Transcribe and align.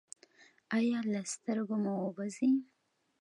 ایا 0.77 0.99
له 1.11 1.21
سترګو 1.33 1.75
مو 1.83 1.93
اوبه 2.03 2.25
ځي؟ 2.35 2.49